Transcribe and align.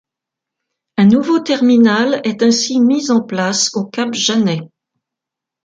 Un 0.97 1.05
nouveau 1.05 1.41
terminal 1.41 2.21
est 2.23 2.41
ainsi 2.41 2.79
mis 2.81 3.11
en 3.11 3.21
place 3.21 3.69
au 3.75 3.85
cap 3.85 4.15
Janet. 4.15 4.61